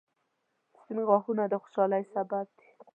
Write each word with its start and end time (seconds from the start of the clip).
•سپین 0.77 0.97
غاښونه 1.07 1.43
د 1.47 1.53
خوشحالۍ 1.63 2.03
سبب 2.13 2.45
دي 2.57 2.67